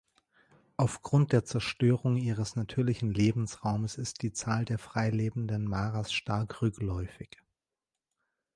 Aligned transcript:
Aufgrund 0.77 1.31
der 1.31 1.45
Zerstörung 1.45 2.17
ihres 2.17 2.55
natürlichen 2.55 3.13
Lebensraumes 3.13 3.99
ist 3.99 4.23
die 4.23 4.33
Zahl 4.33 4.65
der 4.65 4.79
freilebenden 4.79 5.65
Maras 5.65 6.11
stark 6.11 6.59
rückläufig. 6.63 7.37